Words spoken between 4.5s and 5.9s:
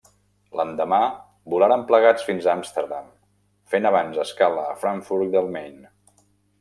a Frankfurt del Main.